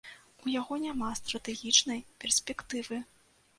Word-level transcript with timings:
У 0.45 0.53
яго 0.59 0.73
няма 0.85 1.09
стратэгічнай 1.19 2.01
перспектывы. 2.25 3.03